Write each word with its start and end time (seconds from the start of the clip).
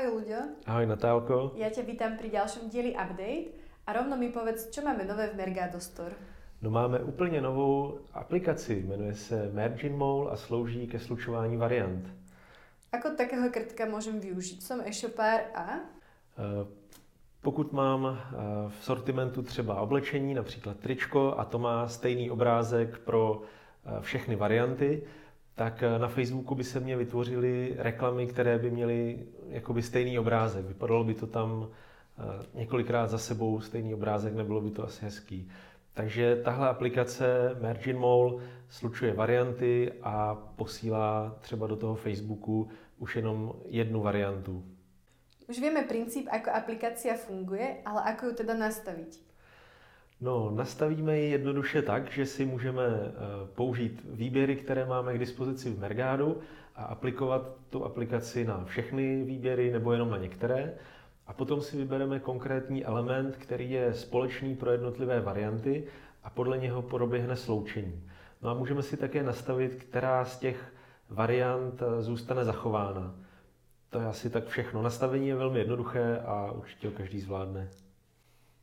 Ahoj 0.00 0.88
Natálko. 0.88 1.52
Ja 1.60 1.68
ťa 1.68 1.84
vítam 1.84 2.16
pri 2.16 2.32
ďalšom 2.32 2.72
dieli 2.72 2.96
Update 2.96 3.52
a 3.84 3.92
rovno 3.92 4.16
mi 4.16 4.32
povedz, 4.32 4.72
čo 4.72 4.80
máme 4.80 5.04
nové 5.04 5.28
v 5.28 5.36
Mergado 5.36 5.76
Store. 5.76 6.16
No 6.62 6.70
máme 6.70 6.98
úplně 6.98 7.40
novou 7.40 8.00
aplikaci, 8.12 8.82
jmenuje 8.88 9.14
se 9.14 9.50
Mergin 9.52 9.96
Mole 9.96 10.30
a 10.30 10.36
slouží 10.36 10.86
ke 10.86 10.98
slučování 10.98 11.56
variant. 11.56 12.08
Ako 12.92 13.12
takého 13.12 13.52
krtka 13.52 13.84
môžem 13.84 14.16
využiť? 14.24 14.64
Som 14.64 14.80
e-shopár 14.80 15.52
a... 15.52 15.84
Eh, 16.40 16.64
Pokud 17.40 17.72
mám 17.72 18.06
eh, 18.08 18.36
v 18.68 18.84
sortimentu 18.84 19.42
třeba 19.42 19.80
oblečení, 19.80 20.34
například 20.34 20.76
tričko, 20.76 21.34
a 21.38 21.44
to 21.44 21.58
má 21.58 21.88
stejný 21.88 22.30
obrázek 22.30 22.98
pro 22.98 23.42
eh, 23.42 24.00
všechny 24.00 24.36
varianty, 24.36 25.02
tak 25.54 25.82
eh, 25.82 25.98
na 25.98 26.08
Facebooku 26.08 26.54
by 26.54 26.64
se 26.64 26.80
mě 26.80 26.96
vytvořily 26.96 27.74
reklamy, 27.78 28.26
které 28.26 28.58
by 28.58 28.70
měly 28.70 29.26
jakoby 29.48 29.82
stejný 29.82 30.18
obrázek. 30.18 30.64
Vypadalo 30.64 31.04
by 31.04 31.14
to 31.14 31.26
tam 31.26 31.68
několikrát 32.54 33.06
za 33.06 33.18
sebou 33.18 33.60
stejný 33.60 33.94
obrázek, 33.94 34.34
nebylo 34.34 34.60
by 34.60 34.70
to 34.70 34.84
asi 34.84 35.04
hezký. 35.04 35.50
Takže 35.94 36.36
tahle 36.36 36.68
aplikace 36.68 37.56
Mergin 37.60 37.98
Mall 37.98 38.40
slučuje 38.68 39.12
varianty 39.12 39.92
a 40.02 40.34
posílá 40.34 41.36
třeba 41.40 41.66
do 41.66 41.76
toho 41.76 41.94
Facebooku 41.94 42.68
už 42.98 43.16
jenom 43.16 43.52
jednu 43.66 44.00
variantu. 44.00 44.64
Už 45.48 45.58
vieme 45.58 45.82
princíp, 45.82 46.30
ako 46.30 46.54
aplikácia 46.54 47.18
funguje, 47.18 47.82
ale 47.82 48.00
ako 48.14 48.30
ju 48.30 48.32
teda 48.46 48.54
nastaviť? 48.54 49.29
No, 50.20 50.50
nastavíme 50.50 51.18
ji 51.18 51.30
jednoduše 51.30 51.82
tak, 51.82 52.10
že 52.12 52.26
si 52.26 52.46
můžeme 52.46 52.82
eh, 52.86 53.10
použít 53.54 54.00
výběry, 54.04 54.56
které 54.56 54.86
máme 54.86 55.14
k 55.14 55.18
dispozici 55.18 55.70
v 55.70 55.78
Mergádu 55.78 56.38
a 56.76 56.84
aplikovat 56.84 57.56
tu 57.70 57.84
aplikaci 57.84 58.44
na 58.44 58.64
všechny 58.64 59.24
výběry 59.24 59.72
nebo 59.72 59.92
jenom 59.92 60.10
na 60.10 60.16
některé. 60.16 60.74
A 61.26 61.32
potom 61.32 61.60
si 61.60 61.76
vybereme 61.76 62.20
konkrétní 62.20 62.84
element, 62.84 63.36
který 63.36 63.70
je 63.70 63.94
společný 63.94 64.56
pro 64.56 64.70
jednotlivé 64.70 65.20
varianty 65.20 65.84
a 66.22 66.30
podle 66.30 66.58
něho 66.58 66.82
proběhne 66.82 67.36
sloučení. 67.36 68.02
No 68.42 68.50
a 68.50 68.54
můžeme 68.54 68.82
si 68.82 68.96
také 68.96 69.22
nastavit, 69.22 69.74
která 69.74 70.24
z 70.24 70.38
těch 70.38 70.72
variant 71.10 71.82
eh, 71.82 72.02
zůstane 72.02 72.44
zachována. 72.44 73.14
To 73.90 74.00
je 74.00 74.06
asi 74.06 74.30
tak 74.30 74.46
všechno. 74.46 74.82
Nastavení 74.82 75.28
je 75.28 75.34
velmi 75.34 75.58
jednoduché 75.58 76.18
a 76.18 76.52
určitě 76.52 76.86
ho 76.88 76.92
každý 76.92 77.20
zvládne. 77.20 77.68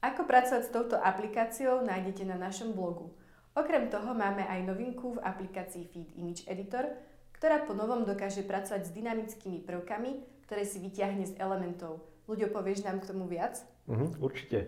Ako 0.00 0.24
pracovať 0.24 0.62
s 0.64 0.72
touto 0.72 0.96
aplikáciou 0.96 1.84
nájdete 1.84 2.24
na 2.24 2.40
našom 2.40 2.72
blogu. 2.72 3.12
Okrem 3.52 3.92
toho 3.92 4.16
máme 4.16 4.48
aj 4.48 4.64
novinku 4.64 5.20
v 5.20 5.22
aplikácii 5.22 5.92
Feed 5.92 6.16
Image 6.16 6.48
Editor, 6.48 6.88
ktorá 7.36 7.60
po 7.68 7.76
novom 7.76 8.08
dokáže 8.08 8.40
pracovať 8.40 8.88
s 8.88 8.94
dynamickými 8.96 9.60
prvkami, 9.60 10.10
ktoré 10.48 10.64
si 10.64 10.80
vyťahne 10.80 11.28
z 11.28 11.36
elementov. 11.36 12.00
Ľuďo, 12.24 12.48
povieš 12.48 12.88
nám 12.88 13.04
k 13.04 13.12
tomu 13.12 13.28
viac? 13.28 13.60
Mhm, 13.86 14.24
určitě. 14.24 14.66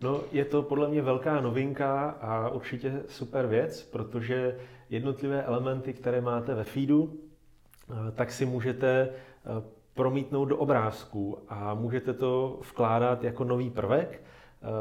No, 0.00 0.24
je 0.32 0.44
to 0.44 0.62
podle 0.62 0.88
mě 0.88 1.02
velká 1.02 1.40
novinka 1.40 2.10
a 2.10 2.48
určitě 2.48 3.02
super 3.08 3.46
věc, 3.46 3.82
protože 3.82 4.56
jednotlivé 4.90 5.42
elementy, 5.42 5.92
které 5.92 6.20
máte 6.20 6.54
ve 6.54 6.64
feedu, 6.64 7.12
eh, 7.12 7.94
tak 8.14 8.32
si 8.32 8.46
můžete 8.46 9.08
eh, 9.08 9.62
promítnout 9.94 10.44
do 10.44 10.56
obrázku 10.56 11.38
a 11.48 11.74
můžete 11.74 12.12
to 12.14 12.60
vkládat 12.62 13.24
jako 13.24 13.44
nový 13.44 13.70
prvek 13.70 14.22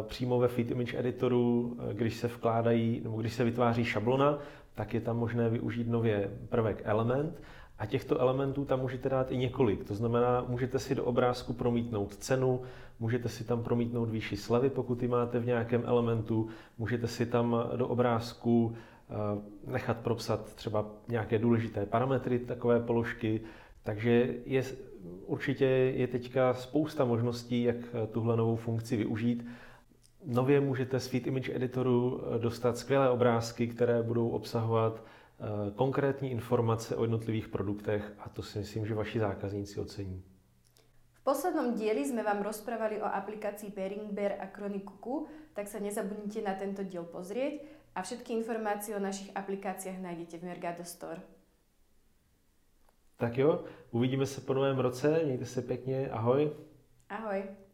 přímo 0.01 0.39
ve 0.39 0.47
Fit 0.47 0.71
Image 0.71 0.93
Editoru, 0.93 1.77
eh, 1.79 1.93
když 1.93 2.15
se 2.15 2.27
vkládají, 2.27 3.01
nebo 3.03 3.21
když 3.21 3.33
se 3.33 3.43
vytváří 3.43 3.85
šablona, 3.85 4.39
tak 4.75 4.93
je 4.93 5.01
tam 5.01 5.17
možné 5.17 5.49
využít 5.49 5.87
nově 5.87 6.31
prvek 6.49 6.81
element 6.85 7.41
a 7.77 7.85
těchto 7.85 8.19
elementů 8.19 8.65
tam 8.65 8.79
můžete 8.79 9.09
dát 9.09 9.31
i 9.31 9.37
několik. 9.37 9.83
To 9.83 9.95
znamená, 9.95 10.45
můžete 10.47 10.79
si 10.79 10.95
do 10.95 11.03
obrázku 11.03 11.53
promítnout 11.53 12.15
cenu, 12.15 12.61
můžete 12.99 13.29
si 13.29 13.43
tam 13.43 13.63
promítnout 13.63 14.09
výši 14.09 14.37
slevy, 14.37 14.69
pokud 14.69 15.01
ji 15.01 15.07
máte 15.07 15.39
v 15.39 15.45
nějakém 15.45 15.83
elementu, 15.85 16.47
můžete 16.77 17.07
si 17.07 17.25
tam 17.25 17.63
do 17.75 17.87
obrázku 17.87 18.75
eh, 19.09 19.71
nechat 19.71 19.97
propsat 19.97 20.55
třeba 20.55 20.85
nějaké 21.07 21.39
důležité 21.39 21.85
parametry 21.85 22.39
takové 22.39 22.79
položky, 22.79 23.41
takže 23.83 24.33
je, 24.45 24.63
určitě 25.25 25.65
je 25.65 26.07
teďka 26.07 26.53
spousta 26.53 27.05
možností, 27.05 27.63
jak 27.63 27.75
tuhle 28.11 28.37
novou 28.37 28.55
funkci 28.55 28.97
využít. 28.97 29.45
Nově 30.29 30.61
můžete 30.61 30.99
z 30.99 31.07
Feed 31.07 31.27
Image 31.27 31.49
Editoru 31.49 32.21
eh, 32.21 32.39
dostat 32.39 32.77
skvělé 32.77 33.09
obrázky, 33.09 33.67
které 33.67 34.03
budou 34.03 34.29
obsahovat 34.29 35.03
eh, 35.03 35.71
konkrétní 35.75 36.31
informace 36.31 36.95
o 36.95 37.03
jednotlivých 37.03 37.47
produktech 37.47 38.13
a 38.19 38.29
to 38.29 38.43
si 38.43 38.59
myslím, 38.59 38.85
že 38.85 38.95
vaši 38.95 39.19
zákazníci 39.19 39.79
ocení. 39.79 40.23
V 41.13 41.23
poslednom 41.23 41.73
dieli 41.73 42.05
sme 42.05 42.21
vám 42.21 42.41
rozprávali 42.45 43.01
o 43.01 43.05
aplikácii 43.05 43.73
Pairing 43.73 44.13
Bear 44.13 44.37
a 44.39 44.45
Chronicuku, 44.53 45.27
tak 45.53 45.67
sa 45.67 45.81
nezabudnite 45.81 46.41
na 46.45 46.53
tento 46.53 46.85
diel 46.85 47.09
pozrieť 47.09 47.65
a 47.97 48.01
všetky 48.01 48.33
informácie 48.33 48.93
o 48.93 49.01
našich 49.01 49.33
aplikáciách 49.33 49.97
nájdete 49.97 50.37
v 50.37 50.45
Mergado 50.45 50.85
Store. 50.85 51.21
Tak 53.17 53.37
jo, 53.37 53.65
uvidíme 53.91 54.25
se 54.25 54.41
po 54.41 54.53
novém 54.53 54.79
roce, 54.79 55.21
mějte 55.25 55.45
se 55.45 55.61
pěkně, 55.61 56.09
ahoj. 56.09 56.51
Ahoj. 57.09 57.68